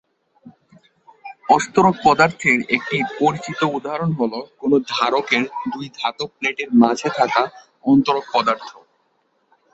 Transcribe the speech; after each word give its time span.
অস্তরক 1.49 1.95
পদার্থের 2.05 2.59
একটি 2.69 2.97
পরিচিত 3.19 3.59
উদাহরণ 3.77 4.11
হলো, 4.13 4.39
কোন 4.59 4.71
ধারকের 4.91 5.43
দুই 5.73 5.85
ধাতব 5.97 6.29
প্লেটের 6.37 6.69
মাঝে 6.81 7.09
থাকা 7.17 7.43
অন্তরক 7.83 8.25
পদার্থ। 8.33 8.69